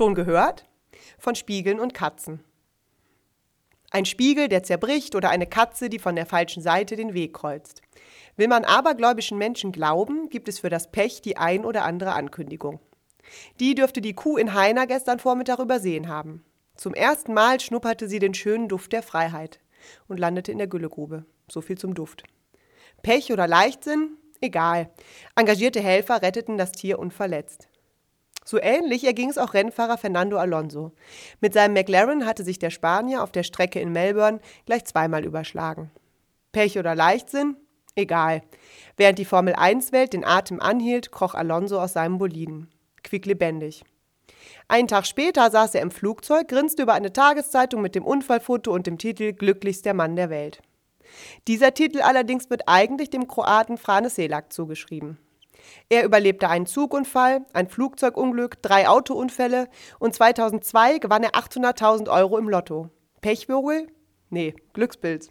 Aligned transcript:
Schon 0.00 0.14
gehört? 0.14 0.64
Von 1.18 1.34
Spiegeln 1.34 1.78
und 1.78 1.92
Katzen. 1.92 2.42
Ein 3.90 4.06
Spiegel, 4.06 4.48
der 4.48 4.62
zerbricht 4.62 5.14
oder 5.14 5.28
eine 5.28 5.46
Katze, 5.46 5.90
die 5.90 5.98
von 5.98 6.16
der 6.16 6.24
falschen 6.24 6.62
Seite 6.62 6.96
den 6.96 7.12
Weg 7.12 7.34
kreuzt. 7.34 7.82
Will 8.34 8.48
man 8.48 8.64
abergläubischen 8.64 9.36
Menschen 9.36 9.72
glauben, 9.72 10.30
gibt 10.30 10.48
es 10.48 10.58
für 10.58 10.70
das 10.70 10.90
Pech 10.90 11.20
die 11.20 11.36
ein 11.36 11.66
oder 11.66 11.84
andere 11.84 12.14
Ankündigung. 12.14 12.80
Die 13.60 13.74
dürfte 13.74 14.00
die 14.00 14.14
Kuh 14.14 14.38
in 14.38 14.54
Heiner 14.54 14.86
gestern 14.86 15.18
Vormittag 15.18 15.58
übersehen 15.58 16.08
haben. 16.08 16.46
Zum 16.76 16.94
ersten 16.94 17.34
Mal 17.34 17.60
schnupperte 17.60 18.08
sie 18.08 18.20
den 18.20 18.32
schönen 18.32 18.68
Duft 18.70 18.94
der 18.94 19.02
Freiheit 19.02 19.60
und 20.08 20.18
landete 20.18 20.50
in 20.50 20.56
der 20.56 20.66
Güllegrube. 20.66 21.26
So 21.46 21.60
viel 21.60 21.76
zum 21.76 21.92
Duft. 21.92 22.22
Pech 23.02 23.34
oder 23.34 23.46
Leichtsinn? 23.46 24.16
Egal. 24.40 24.88
Engagierte 25.36 25.82
Helfer 25.82 26.22
retteten 26.22 26.56
das 26.56 26.72
Tier 26.72 26.98
unverletzt. 26.98 27.68
So 28.50 28.58
ähnlich 28.60 29.04
erging 29.04 29.30
es 29.30 29.38
auch 29.38 29.54
Rennfahrer 29.54 29.96
Fernando 29.96 30.36
Alonso. 30.36 30.90
Mit 31.40 31.54
seinem 31.54 31.72
McLaren 31.72 32.26
hatte 32.26 32.42
sich 32.42 32.58
der 32.58 32.70
Spanier 32.70 33.22
auf 33.22 33.30
der 33.30 33.44
Strecke 33.44 33.78
in 33.78 33.92
Melbourne 33.92 34.40
gleich 34.66 34.84
zweimal 34.86 35.24
überschlagen. 35.24 35.92
Pech 36.50 36.76
oder 36.76 36.96
Leichtsinn? 36.96 37.56
Egal. 37.94 38.42
Während 38.96 39.20
die 39.20 39.24
Formel-1-Welt 39.24 40.14
den 40.14 40.24
Atem 40.24 40.58
anhielt, 40.58 41.12
kroch 41.12 41.36
Alonso 41.36 41.80
aus 41.80 41.92
seinem 41.92 42.18
Boliden. 42.18 42.68
Quicklebendig. 43.04 43.84
Einen 44.66 44.88
Tag 44.88 45.06
später 45.06 45.48
saß 45.48 45.76
er 45.76 45.82
im 45.82 45.92
Flugzeug, 45.92 46.48
grinste 46.48 46.82
über 46.82 46.94
eine 46.94 47.12
Tageszeitung 47.12 47.80
mit 47.80 47.94
dem 47.94 48.04
Unfallfoto 48.04 48.72
und 48.72 48.84
dem 48.84 48.98
Titel 48.98 49.32
Glücklichster 49.32 49.94
Mann 49.94 50.16
der 50.16 50.28
Welt. 50.28 50.60
Dieser 51.46 51.72
Titel 51.72 52.00
allerdings 52.00 52.50
wird 52.50 52.62
eigentlich 52.66 53.10
dem 53.10 53.28
Kroaten 53.28 53.78
Frane 53.78 54.10
Selak 54.10 54.52
zugeschrieben. 54.52 55.18
Er 55.88 56.04
überlebte 56.04 56.48
einen 56.48 56.66
Zugunfall, 56.66 57.44
ein 57.52 57.68
Flugzeugunglück, 57.68 58.62
drei 58.62 58.88
Autounfälle 58.88 59.68
und 59.98 60.14
2002 60.14 60.98
gewann 60.98 61.22
er 61.22 61.32
800.000 61.32 62.10
Euro 62.10 62.38
im 62.38 62.48
Lotto. 62.48 62.90
Pechvogel? 63.20 63.88
Nee, 64.30 64.54
Glückspilz. 64.72 65.28